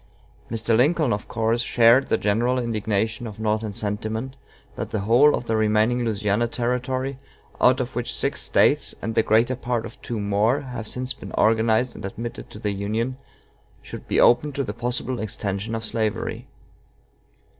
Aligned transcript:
Mr. 0.49 0.75
Lincoln, 0.75 1.13
of 1.13 1.27
course, 1.27 1.61
shared 1.61 2.07
the 2.07 2.17
general 2.17 2.57
indignation 2.57 3.27
of 3.27 3.39
Northern 3.39 3.71
sentiment 3.71 4.35
that 4.75 4.89
the 4.89 5.01
whole 5.01 5.35
of 5.35 5.45
the 5.45 5.55
remaining 5.55 6.03
Louisiana 6.03 6.47
Territory, 6.47 7.19
out 7.61 7.79
of 7.79 7.95
which 7.95 8.11
six 8.11 8.41
States, 8.41 8.95
and 8.99 9.13
the 9.13 9.21
greater 9.21 9.55
part 9.55 9.85
of 9.85 10.01
two 10.01 10.19
more, 10.19 10.61
have 10.61 10.87
since 10.87 11.13
been 11.13 11.31
organized 11.33 11.93
and 11.93 12.03
admitted 12.03 12.49
to 12.49 12.57
the 12.57 12.71
Union, 12.71 13.17
should 13.83 14.07
be 14.07 14.19
opened 14.19 14.55
to 14.55 14.63
the 14.63 14.73
possible 14.73 15.19
extension 15.19 15.75
of 15.75 15.85
slavery. 15.85 16.47